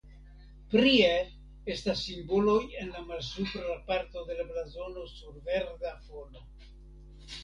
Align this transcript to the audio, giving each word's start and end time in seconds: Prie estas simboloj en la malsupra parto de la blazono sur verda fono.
Prie 0.69 1.09
estas 1.73 1.99
simboloj 2.05 2.55
en 2.83 2.89
la 2.95 3.03
malsupra 3.09 3.75
parto 3.89 4.23
de 4.31 4.39
la 4.39 4.47
blazono 4.53 5.05
sur 5.13 5.37
verda 5.51 5.93
fono. 6.07 6.43